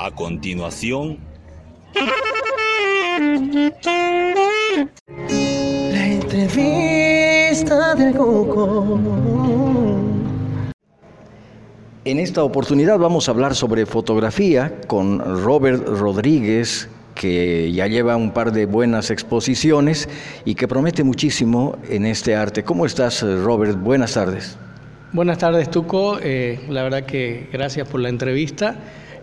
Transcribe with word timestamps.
A 0.00 0.12
continuación, 0.12 1.18
La 5.90 6.06
entrevista 6.06 7.96
del 7.96 8.14
Coco. 8.14 8.96
En 12.04 12.20
esta 12.20 12.44
oportunidad 12.44 13.00
vamos 13.00 13.26
a 13.26 13.32
hablar 13.32 13.56
sobre 13.56 13.86
fotografía 13.86 14.80
con 14.86 15.42
Robert 15.42 15.84
Rodríguez, 15.88 16.88
que 17.16 17.72
ya 17.72 17.88
lleva 17.88 18.16
un 18.16 18.30
par 18.30 18.52
de 18.52 18.66
buenas 18.66 19.10
exposiciones 19.10 20.08
y 20.44 20.54
que 20.54 20.68
promete 20.68 21.02
muchísimo 21.02 21.76
en 21.88 22.06
este 22.06 22.36
arte. 22.36 22.62
¿Cómo 22.62 22.86
estás, 22.86 23.22
Robert? 23.22 23.76
Buenas 23.76 24.14
tardes. 24.14 24.56
Buenas 25.12 25.38
tardes, 25.38 25.68
Tuco. 25.72 26.20
Eh, 26.22 26.60
la 26.68 26.84
verdad 26.84 27.04
que 27.04 27.48
gracias 27.52 27.88
por 27.88 27.98
la 27.98 28.10
entrevista. 28.10 28.76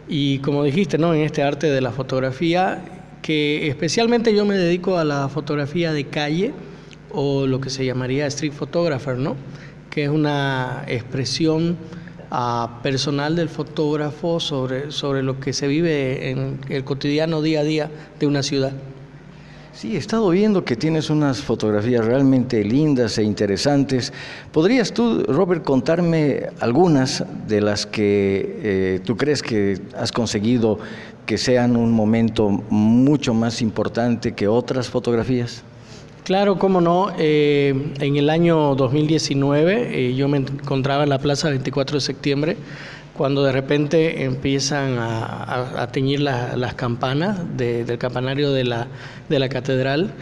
Y 0.08 0.40
como 0.40 0.64
dijiste, 0.64 0.98
¿no? 0.98 1.14
en 1.14 1.22
este 1.22 1.42
arte 1.42 1.68
de 1.68 1.82
la 1.82 1.92
fotografía, 1.92 2.84
que 3.22 3.68
especialmente 3.68 4.36
yo 4.36 4.46
me 4.46 4.56
dedico 4.56 4.98
a 4.98 5.04
la 5.04 5.30
fotografía 5.30 5.92
de 5.94 6.06
calle 6.06 6.54
o 7.12 7.48
lo 7.48 7.60
que 7.60 7.70
se 7.70 7.86
llamaría 7.86 8.28
street 8.28 8.54
photographer, 8.54 9.18
¿no? 9.18 9.36
que 9.90 10.04
es 10.04 10.10
una 10.10 10.84
expresión 10.88 11.78
ah, 12.30 12.82
personal 12.84 13.36
del 13.36 13.50
fotógrafo 13.50 14.40
sobre, 14.40 14.92
sobre 14.92 15.24
lo 15.24 15.40
que 15.40 15.54
se 15.54 15.68
vive 15.68 16.30
en 16.30 16.60
el 16.70 16.84
cotidiano 16.84 17.42
día 17.42 17.62
a 17.62 17.64
día 17.64 17.92
de 18.20 18.28
una 18.28 18.44
ciudad. 18.44 18.74
Sí, 19.76 19.96
he 19.96 19.98
estado 19.98 20.30
viendo 20.30 20.64
que 20.64 20.78
tienes 20.78 21.10
unas 21.10 21.42
fotografías 21.42 22.06
realmente 22.06 22.64
lindas 22.64 23.18
e 23.18 23.24
interesantes. 23.24 24.14
¿Podrías 24.54 24.94
tú, 24.94 25.24
Robert, 25.28 25.66
contarme 25.66 26.44
algunas 26.62 27.26
de 27.46 27.60
las 27.60 27.86
que 27.86 28.60
eh, 28.64 29.00
tú 29.04 29.18
crees 29.18 29.44
que 29.44 29.82
has 29.98 30.14
conseguido 30.14 30.80
que 31.26 31.38
sean 31.38 31.76
un 31.76 31.92
momento 31.92 32.50
mucho 32.70 33.34
más 33.34 33.62
importante 33.62 34.32
que 34.32 34.48
otras 34.48 34.88
fotografías? 34.88 35.62
Claro, 36.24 36.58
cómo 36.58 36.80
no. 36.80 37.10
Eh, 37.20 37.92
en 38.00 38.16
el 38.16 38.30
año 38.30 38.76
2019 38.76 39.90
eh, 39.92 40.16
yo 40.16 40.30
me 40.30 40.38
encontraba 40.38 41.04
en 41.04 41.10
la 41.10 41.20
Plaza 41.20 41.50
24 41.50 41.98
de 41.98 42.02
septiembre 42.02 42.58
cuando 43.18 43.44
de 43.44 43.52
repente 43.52 44.24
empiezan 44.24 44.98
a, 45.00 45.88
teñir 45.92 46.22
las 46.22 46.74
campanas 46.76 47.40
del 47.58 47.98
campanario 47.98 48.52
de 48.52 48.66
la, 48.66 48.88
de 49.30 49.40
la 49.40 49.50
catedral 49.50 50.14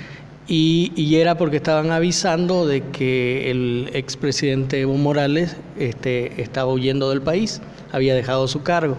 y, 0.47 1.15
era 1.15 1.37
porque 1.37 1.57
estaban 1.57 1.91
avisando 1.91 2.67
de 2.67 2.81
que 2.89 3.49
el 3.49 3.89
expresidente 3.93 4.81
Evo 4.81 4.95
Morales 4.95 5.55
este, 5.79 6.41
estaba 6.41 6.71
huyendo 6.71 7.09
del 7.09 7.21
país, 7.21 7.61
había 7.91 8.13
dejado 8.13 8.47
su 8.47 8.61
cargo. 8.61 8.97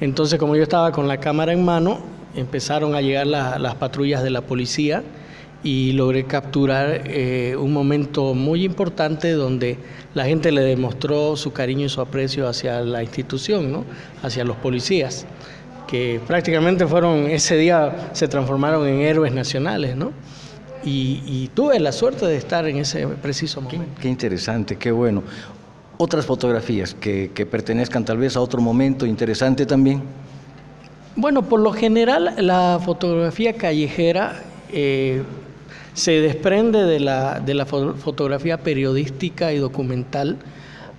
Entonces, 0.00 0.38
como 0.38 0.54
yo 0.54 0.62
estaba 0.62 0.92
con 0.92 1.08
la 1.08 1.18
cámara 1.18 1.52
en 1.52 1.64
mano, 1.64 2.00
empezaron 2.36 2.94
a 2.94 3.00
llegar 3.00 3.26
las 3.26 3.74
patrullas 3.74 4.22
de 4.22 4.30
la 4.30 4.42
policía 4.42 5.02
y 5.64 5.92
logré 5.92 6.24
capturar 6.24 7.02
eh, 7.06 7.56
un 7.58 7.72
momento 7.72 8.34
muy 8.34 8.64
importante 8.64 9.32
donde 9.32 9.78
la 10.12 10.26
gente 10.26 10.52
le 10.52 10.60
demostró 10.60 11.36
su 11.36 11.52
cariño 11.54 11.86
y 11.86 11.88
su 11.88 12.02
aprecio 12.02 12.46
hacia 12.46 12.82
la 12.82 13.02
institución, 13.02 13.72
¿no? 13.72 13.84
hacia 14.22 14.44
los 14.44 14.56
policías, 14.58 15.26
que 15.88 16.20
prácticamente 16.26 16.86
fueron, 16.86 17.30
ese 17.30 17.56
día 17.56 18.10
se 18.12 18.28
transformaron 18.28 18.86
en 18.86 19.00
héroes 19.00 19.32
nacionales, 19.32 19.96
¿no? 19.96 20.12
Y, 20.86 21.50
tuve 21.54 21.80
la 21.80 21.92
suerte 21.92 22.26
de 22.26 22.36
estar 22.36 22.66
en 22.68 22.76
ese 22.76 23.06
preciso 23.06 23.62
momento. 23.62 23.86
Qué, 24.02 24.06
interesante, 24.06 24.76
qué 24.76 24.90
bueno. 24.90 25.22
Otras 25.96 26.26
fotografías 26.26 26.92
que, 26.92 27.48
pertenezcan 27.50 28.04
tal 28.04 28.18
vez 28.18 28.36
a 28.36 28.40
otro 28.42 28.60
momento 28.60 29.06
interesante 29.06 29.64
también. 29.64 30.02
Bueno, 31.16 31.48
por 31.48 31.60
lo 31.60 31.72
general 31.72 32.34
la 32.36 32.78
fotografía 32.84 33.54
callejera 33.54 34.42
eh, 34.70 35.22
se 35.94 36.20
desprende 36.20 36.84
de 36.84 37.00
la, 37.00 37.40
de 37.40 37.54
la 37.54 37.66
fotografía 37.66 38.58
periodística 38.58 39.52
y 39.52 39.58
documental 39.58 40.38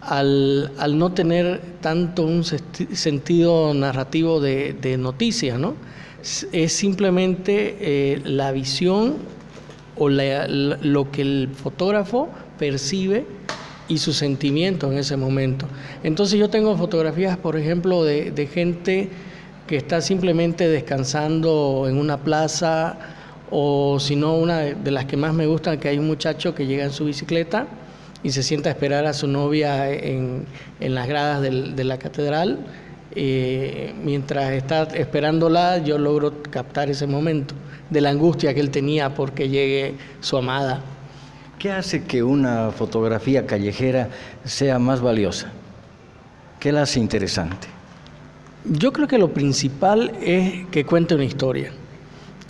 al, 0.01 0.97
no 0.97 1.11
tener 1.11 1.61
tanto 1.81 2.23
un 2.23 2.43
sentido 2.43 3.73
narrativo 3.73 4.39
de, 4.39 4.97
noticia, 4.97 5.57
¿no? 5.57 5.75
Es 6.51 6.73
simplemente 6.73 7.77
eh, 7.79 8.21
la 8.23 8.51
visión 8.51 9.15
o 9.97 10.09
lo 10.09 11.11
que 11.11 11.21
el 11.21 11.49
fotógrafo 11.53 12.29
percibe 12.57 13.25
y 13.87 13.99
su 13.99 14.13
sentimiento 14.13 14.91
en 14.91 14.97
ese 14.97 15.17
momento. 15.17 15.67
Entonces 16.03 16.39
yo 16.39 16.49
tengo 16.49 16.75
fotografías, 16.77 17.37
por 17.37 17.57
ejemplo, 17.57 18.03
de 18.03 18.49
gente 18.51 19.09
que 19.67 19.77
está 19.77 20.01
simplemente 20.01 20.67
descansando 20.67 21.85
en 21.87 21.97
una 21.97 22.17
plaza 22.17 22.97
o 23.51 23.99
si 23.99 24.15
no, 24.15 24.35
una 24.35 24.59
de 24.59 24.91
las 24.91 25.05
que 25.05 25.17
más 25.17 25.33
me 25.33 25.45
gustan, 25.45 25.79
que 25.79 25.89
hay 25.89 25.99
un 25.99 26.07
muchacho 26.07 26.55
que 26.55 26.65
llega 26.65 26.83
en 26.83 26.91
su 26.91 27.05
bicicleta 27.05 27.67
y 28.23 28.31
se 28.31 28.43
sienta 28.43 28.69
a 28.69 28.71
esperar 28.71 29.05
a 29.05 29.13
su 29.13 29.27
novia 29.27 29.89
en, 29.91 30.45
las 30.79 31.07
gradas 31.07 31.41
de 31.41 31.83
la 31.83 31.97
catedral. 31.99 32.65
Eh, 33.17 33.93
mientras 34.03 34.51
está 34.51 34.83
esperándola, 34.83 35.77
yo 35.77 35.97
logro 35.97 36.41
captar 36.43 36.89
ese 36.89 37.07
momento 37.07 37.55
de 37.89 38.01
la 38.01 38.09
angustia 38.09 38.53
que 38.53 38.59
él 38.59 38.71
tenía 38.71 39.13
porque 39.13 39.47
llegue 39.47 39.95
su 40.19 40.37
amada. 40.37 40.81
¿Qué 41.57 41.71
hace 41.71 42.03
que 42.03 42.23
una 42.23 42.71
fotografía 42.71 43.45
callejera 43.45 44.09
sea 44.43 44.79
más 44.79 44.99
valiosa? 44.99 45.51
¿Qué 46.59 46.71
la 46.71 46.81
hace 46.81 46.99
interesante? 46.99 47.67
Yo 48.65 48.91
creo 48.91 49.07
que 49.07 49.17
lo 49.17 49.31
principal 49.31 50.11
es 50.21 50.65
que 50.71 50.83
cuente 50.83 51.15
una 51.15 51.23
historia 51.23 51.71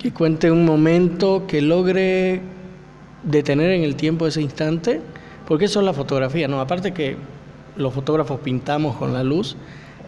que 0.06 0.12
cuente 0.14 0.52
un 0.52 0.66
momento 0.66 1.48
que 1.48 1.64
logre 1.64 2.40
detener 3.24 3.72
en 3.72 3.82
el 3.82 3.96
tiempo 3.96 4.28
ese 4.28 4.40
instante, 4.40 5.02
porque 5.48 5.66
eso 5.66 5.80
es 5.80 5.86
la 5.88 5.94
fotografía, 5.94 6.48
¿no? 6.48 6.62
Aparte 6.62 6.94
que 6.94 7.18
los 7.76 7.92
fotógrafos 7.92 8.40
pintamos 8.42 8.98
con 8.98 9.14
la 9.14 9.24
luz, 9.24 9.58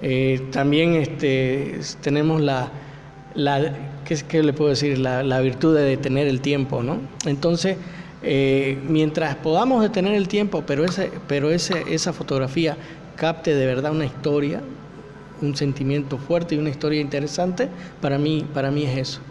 eh, 0.04 0.50
también 0.52 0.94
este, 0.94 1.80
tenemos 2.02 2.42
la, 2.42 2.70
la 3.34 3.76
¿qué, 4.06 4.44
le 4.44 4.54
puedo 4.54 4.70
decir? 4.70 5.00
La, 5.00 5.24
la, 5.24 5.40
virtud 5.42 5.76
de 5.76 5.82
detener 5.82 6.28
el 6.28 6.42
tiempo, 6.42 6.84
¿no? 6.84 7.00
Entonces, 7.26 7.78
eh, 8.22 8.78
mientras 8.88 9.38
podamos 9.38 9.82
detener 9.82 10.14
el 10.14 10.28
tiempo, 10.28 10.64
pero, 10.68 10.86
ese, 10.86 11.10
pero 11.28 11.50
ese, 11.50 11.86
esa 11.92 12.14
fotografía 12.14 12.78
capte 13.16 13.56
de 13.56 13.66
verdad 13.66 13.94
una 13.94 14.06
historia, 14.06 14.62
un 15.42 15.56
sentimiento 15.56 16.20
fuerte 16.20 16.54
y 16.54 16.60
una 16.60 16.70
historia 16.70 17.02
interesante, 17.02 17.68
para 18.00 18.20
mí, 18.20 18.46
para 18.54 18.70
mí 18.70 18.84
es 18.84 18.96
eso. 18.96 19.22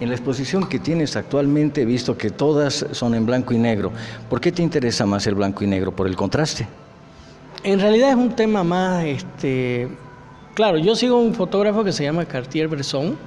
En 0.00 0.08
la 0.08 0.14
exposición 0.14 0.66
que 0.66 0.78
tienes 0.78 1.14
actualmente 1.14 1.82
he 1.82 1.84
visto 1.84 2.16
que 2.16 2.30
todas 2.30 2.86
son 2.92 3.14
en 3.14 3.26
blanco 3.26 3.52
y 3.52 3.58
negro. 3.58 3.92
¿Por 4.30 4.40
qué 4.40 4.50
te 4.50 4.62
interesa 4.62 5.04
más 5.04 5.26
el 5.26 5.34
blanco 5.34 5.62
y 5.62 5.66
negro? 5.66 5.94
¿Por 5.94 6.06
el 6.06 6.16
contraste? 6.16 6.66
En 7.64 7.78
realidad 7.78 8.08
es 8.08 8.16
un 8.16 8.34
tema 8.34 8.64
más, 8.64 9.04
este, 9.04 9.88
claro, 10.54 10.78
yo 10.78 10.96
sigo 10.96 11.20
un 11.20 11.34
fotógrafo 11.34 11.84
que 11.84 11.92
se 11.92 12.04
llama 12.04 12.24
Cartier-Bresson, 12.24 13.18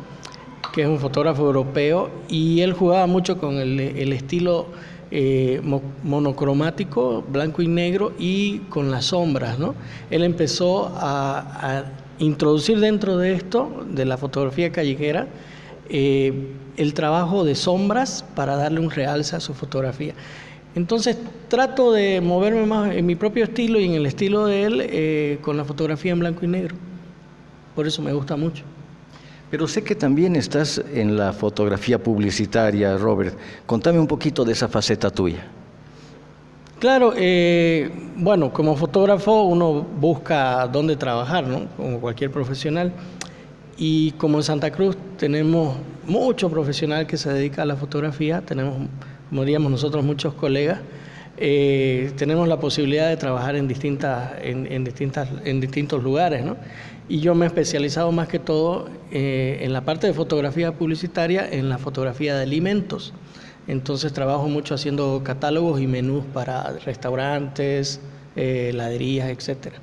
que 0.73 0.81
es 0.81 0.87
un 0.87 0.97
fotógrafo 0.97 1.45
europeo, 1.45 2.09
y 2.27 2.61
él 2.61 2.73
jugaba 2.73 3.05
mucho 3.05 3.37
con 3.37 3.59
el, 3.59 4.11
estilo 4.11 4.65
eh, 5.11 5.61
monocromático, 6.01 7.23
blanco 7.31 7.61
y 7.61 7.67
negro, 7.67 8.13
y 8.17 8.59
con 8.69 8.89
las 8.89 9.05
sombras, 9.05 9.59
¿no? 9.59 9.75
Él 10.09 10.23
empezó 10.23 10.91
a 10.95 11.83
introducir 12.17 12.79
dentro 12.79 13.17
de 13.17 13.33
esto, 13.33 13.85
de 13.87 14.05
la 14.05 14.17
fotografía 14.17 14.71
callejera, 14.71 15.27
eh, 15.95 16.33
el 16.75 16.95
trabajo 16.95 17.43
de 17.43 17.53
sombras 17.53 18.25
para 18.35 18.55
darle 18.55 18.79
un 18.79 18.89
realce 18.89 19.35
a 19.35 19.39
su 19.39 19.53
fotografía. 19.53 20.15
Entonces 20.73 21.15
trato 21.49 21.91
de 21.91 22.19
moverme 22.19 22.65
más 22.65 22.95
en 22.95 23.05
mi 23.05 23.13
propio 23.13 23.43
estilo 23.43 23.79
y 23.79 23.85
en 23.85 23.93
el 23.93 24.07
estilo 24.07 24.47
de 24.47 24.63
él 24.63 24.81
eh, 24.83 25.37
con 25.41 25.55
la 25.55 25.63
fotografía 25.63 26.11
en 26.11 26.19
blanco 26.19 26.45
y 26.45 26.47
negro. 26.47 26.75
Por 27.75 27.85
eso 27.85 28.01
me 28.01 28.11
gusta 28.11 28.35
mucho. 28.35 28.63
Pero 29.51 29.67
sé 29.67 29.83
que 29.83 29.93
también 29.93 30.35
estás 30.35 30.81
en 30.95 31.15
la 31.15 31.31
fotografía 31.31 32.01
publicitaria, 32.01 32.97
Robert. 32.97 33.37
Contame 33.67 33.99
un 33.99 34.07
poquito 34.07 34.43
de 34.43 34.53
esa 34.53 34.67
faceta 34.67 35.11
tuya. 35.11 35.45
Claro, 36.79 37.13
eh, 37.15 37.91
bueno, 38.15 38.51
como 38.51 38.75
fotógrafo 38.75 39.43
uno 39.43 39.73
busca 39.73 40.67
dónde 40.67 40.95
trabajar, 40.95 41.45
¿no? 41.45 41.67
Como 41.77 42.01
cualquier 42.01 42.31
profesional. 42.31 42.91
Y 43.77 44.11
como 44.11 44.37
en 44.37 44.43
Santa 44.43 44.71
Cruz 44.71 44.97
tenemos 45.17 45.75
mucho 46.05 46.49
profesional 46.49 47.07
que 47.07 47.17
se 47.17 47.31
dedica 47.31 47.63
a 47.63 47.65
la 47.65 47.75
fotografía, 47.75 48.41
tenemos, 48.41 48.87
como 49.29 49.41
diríamos 49.43 49.71
nosotros, 49.71 50.03
muchos 50.03 50.33
colegas, 50.33 50.79
eh, 51.37 52.11
tenemos 52.15 52.47
la 52.47 52.59
posibilidad 52.59 53.09
de 53.09 53.17
trabajar 53.17 53.55
en, 53.55 53.67
distintas, 53.67 54.31
en, 54.41 54.83
distintas, 54.83 55.29
en 55.43 55.59
distintos 55.59 56.03
lugares. 56.03 56.45
¿no? 56.45 56.57
Y 57.09 57.19
yo 57.19 57.33
me 57.35 57.45
he 57.45 57.47
especializado 57.47 58.11
más 58.11 58.27
que 58.27 58.39
todo 58.39 58.87
eh, 59.11 59.59
en 59.61 59.73
la 59.73 59.81
parte 59.81 60.07
de 60.07 60.13
fotografía 60.13 60.73
publicitaria, 60.73 61.47
en 61.49 61.69
la 61.69 61.77
fotografía 61.77 62.35
de 62.35 62.43
alimentos. 62.43 63.13
Entonces 63.67 64.13
trabajo 64.13 64.47
mucho 64.47 64.75
haciendo 64.75 65.21
catálogos 65.23 65.81
y 65.81 65.87
menús 65.87 66.23
para 66.33 66.73
restaurantes, 66.85 68.01
eh, 68.35 68.69
heladerías, 68.71 69.29
etcétera. 69.29 69.77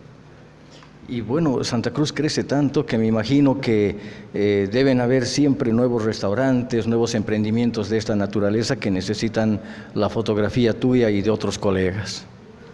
Y 1.11 1.23
bueno, 1.23 1.65
Santa 1.65 1.91
Cruz 1.91 2.13
crece 2.13 2.45
tanto 2.45 2.87
que 2.87 2.97
me 2.97 3.05
imagino 3.05 3.61
que 3.61 3.97
eh, 4.33 4.69
deben 4.71 5.01
haber 5.01 5.27
siempre 5.27 5.73
nuevos 5.73 6.05
restaurantes, 6.05 6.87
nuevos 6.87 7.17
emprendimientos 7.17 7.91
de 7.91 7.99
esta 7.99 8.15
naturaleza 8.15 8.77
que 8.77 8.93
necesitan 8.93 9.61
la 9.95 10.09
fotografía 10.09 10.73
tuya 10.73 11.11
y 11.11 11.21
de 11.21 11.31
otros 11.31 11.59
colegas. 11.59 12.25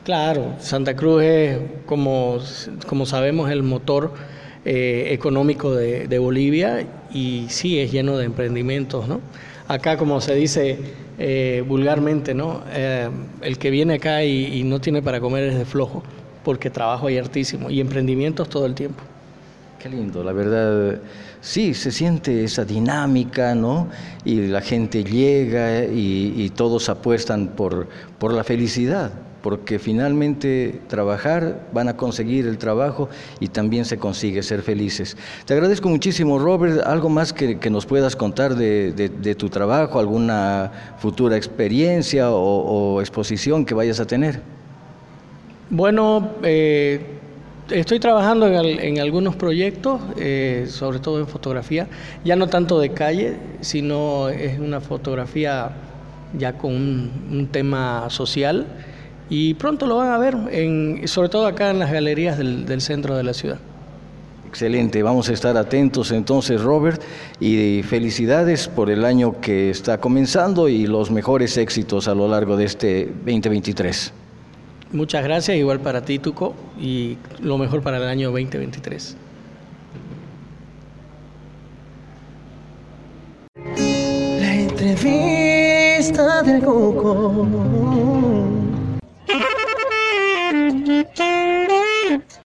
Claro, 0.04 0.52
Santa 0.58 0.94
Cruz 0.94 1.22
es, 1.22 1.58
como, 1.86 2.36
como 2.86 3.06
sabemos, 3.06 3.50
el 3.50 3.62
motor 3.62 4.12
eh, 4.66 5.08
económico 5.12 5.74
de, 5.74 6.18
Bolivia 6.18 6.86
y 7.14 7.46
sí 7.48 7.78
es 7.78 7.90
lleno 7.90 8.18
de 8.18 8.26
emprendimientos, 8.26 9.08
¿no? 9.08 9.22
Acá, 9.66 9.96
como 9.96 10.20
se 10.20 10.34
dice 10.34 10.78
eh, 11.18 11.64
vulgarmente, 11.66 12.34
¿no? 12.34 12.62
el 13.40 13.56
que 13.56 13.70
viene 13.70 13.94
acá 13.94 14.22
y 14.22 14.62
no 14.64 14.78
tiene 14.78 15.00
para 15.00 15.20
comer 15.20 15.44
es 15.44 15.58
de 15.58 15.64
flojo 15.64 16.02
porque 16.46 16.70
trabajo 16.70 17.08
hay 17.08 17.18
hartísimo 17.18 17.70
y 17.70 17.80
emprendimientos 17.80 18.48
todo 18.48 18.66
el 18.66 18.74
tiempo. 18.76 19.02
Qué 19.80 19.88
lindo, 19.88 20.22
la 20.22 20.32
verdad. 20.32 21.00
Sí, 21.40 21.74
se 21.74 21.90
siente 21.90 22.44
esa 22.44 22.64
dinámica, 22.64 23.56
¿no? 23.56 23.88
Y 24.24 24.46
la 24.46 24.60
gente 24.60 25.02
llega 25.02 25.82
y, 25.86 26.48
todos 26.54 26.88
apuestan 26.88 27.48
por, 27.48 27.88
por 28.20 28.32
la 28.32 28.44
felicidad, 28.44 29.10
porque 29.42 29.80
finalmente 29.80 30.80
trabajar, 30.86 31.66
van 31.72 31.88
a 31.88 31.96
conseguir 31.96 32.46
el 32.46 32.58
trabajo 32.58 33.08
y 33.40 33.48
también 33.48 33.84
se 33.84 33.98
consigue 33.98 34.40
ser 34.44 34.62
felices. 34.62 35.16
Te 35.46 35.54
agradezco 35.54 35.88
muchísimo, 35.88 36.38
Robert. 36.38 36.86
¿Algo 36.86 37.08
más 37.08 37.32
que, 37.32 37.58
nos 37.70 37.86
puedas 37.86 38.14
contar 38.14 38.54
de, 38.54 39.34
tu 39.36 39.48
trabajo, 39.48 39.98
alguna 39.98 40.94
futura 40.98 41.36
experiencia 41.36 42.30
o 42.30 43.00
exposición 43.00 43.64
que 43.64 43.74
vayas 43.74 43.98
a 43.98 44.06
tener? 44.06 44.40
Bueno, 45.68 46.30
eh, 46.44 47.00
estoy 47.70 47.98
trabajando 47.98 48.46
en, 48.46 49.00
algunos 49.00 49.34
proyectos, 49.34 50.00
eh, 50.16 50.66
sobre 50.68 51.00
todo 51.00 51.18
en 51.18 51.26
fotografía, 51.26 51.88
ya 52.24 52.36
no 52.36 52.46
tanto 52.46 52.78
de 52.78 52.90
calle, 52.90 53.36
sino 53.62 54.28
es 54.28 54.60
una 54.60 54.80
fotografía 54.80 55.70
ya 56.38 56.52
con 56.52 56.72
un, 56.72 57.48
tema 57.50 58.08
social 58.10 58.66
y 59.28 59.54
pronto 59.54 59.86
lo 59.86 59.96
van 59.96 60.10
a 60.10 60.18
ver, 60.18 60.36
en, 60.52 61.08
sobre 61.08 61.28
todo 61.28 61.46
acá 61.46 61.70
en 61.70 61.80
las 61.80 61.90
galerías 61.90 62.38
del, 62.38 62.80
centro 62.80 63.16
de 63.16 63.24
la 63.24 63.34
ciudad. 63.34 63.58
Excelente, 64.46 65.02
vamos 65.02 65.28
a 65.28 65.32
estar 65.32 65.56
atentos 65.56 66.12
entonces 66.12 66.62
Robert 66.62 67.02
y 67.40 67.82
felicidades 67.82 68.68
por 68.68 68.88
el 68.88 69.04
año 69.04 69.40
que 69.40 69.70
está 69.70 69.98
comenzando 69.98 70.68
y 70.68 70.86
los 70.86 71.10
mejores 71.10 71.56
éxitos 71.56 72.06
a 72.06 72.14
lo 72.14 72.28
largo 72.28 72.56
de 72.56 72.66
este 72.66 73.06
2023. 73.06 74.12
Muchas 74.96 75.22
gracias, 75.22 75.58
igual 75.58 75.78
para 75.80 76.00
ti, 76.00 76.18
Tuco, 76.18 76.54
y 76.80 77.18
lo 77.42 77.58
mejor 77.58 77.82
para 77.82 77.98
el 77.98 78.04
año 78.04 78.30
2023. 78.30 79.14
La 84.40 84.54
entrevista 84.54 86.42
del 86.42 86.62
Cuco. 86.62 87.46